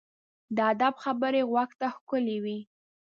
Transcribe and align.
د 0.55 0.57
ادب 0.71 0.93
خبرې 1.03 1.41
غوږ 1.51 1.69
ته 1.79 1.87
ښکلي 1.95 2.37
وي. 2.43 2.59